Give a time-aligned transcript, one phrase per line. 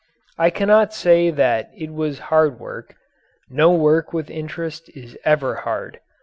[0.39, 2.95] I cannot say that it was hard work.
[3.51, 5.99] No work with interest is ever hard.